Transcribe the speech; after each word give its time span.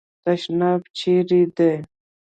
تشناب 0.23 0.79
چیري 0.97 1.41
دی؟ 1.55 1.73